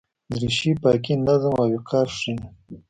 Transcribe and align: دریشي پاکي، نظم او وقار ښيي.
دریشي 0.33 0.71
پاکي، 0.81 1.13
نظم 1.27 1.53
او 1.61 1.67
وقار 1.75 2.07
ښيي. 2.17 2.35